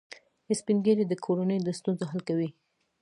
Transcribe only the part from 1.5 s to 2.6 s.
د ستونزو حل کوي